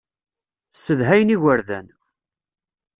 Ssedhayen 0.73 1.33
igerdan. 1.35 1.87